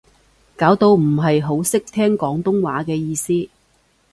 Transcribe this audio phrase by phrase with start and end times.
[0.57, 3.49] 搞到唔係好識聽廣東話嘅意思